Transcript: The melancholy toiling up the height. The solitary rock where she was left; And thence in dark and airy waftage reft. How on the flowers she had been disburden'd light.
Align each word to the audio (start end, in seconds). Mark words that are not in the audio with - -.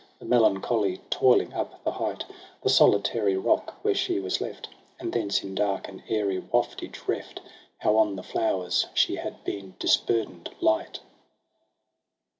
The 0.17 0.25
melancholy 0.25 0.99
toiling 1.11 1.53
up 1.53 1.83
the 1.83 1.91
height. 1.91 2.25
The 2.63 2.71
solitary 2.71 3.37
rock 3.37 3.75
where 3.83 3.93
she 3.93 4.19
was 4.19 4.41
left; 4.41 4.67
And 4.99 5.13
thence 5.13 5.43
in 5.43 5.53
dark 5.53 5.87
and 5.87 6.01
airy 6.09 6.41
waftage 6.41 7.07
reft. 7.07 7.39
How 7.77 7.95
on 7.97 8.15
the 8.15 8.23
flowers 8.23 8.87
she 8.95 9.17
had 9.17 9.43
been 9.43 9.75
disburden'd 9.77 10.49
light. 10.59 11.01